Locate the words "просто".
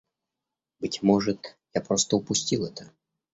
1.81-2.15